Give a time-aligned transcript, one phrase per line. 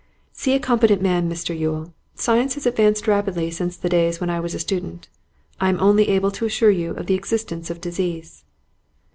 [0.33, 1.93] 'See a competent man, Mr Yule.
[2.15, 5.07] Science has advanced rapidly since the days when I was a student;
[5.59, 8.43] I am only able to assure you of the existence of disease.